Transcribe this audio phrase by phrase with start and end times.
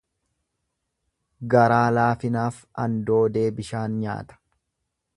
[1.55, 4.43] Garaa laafinaaf andoodee bishaan nyaata.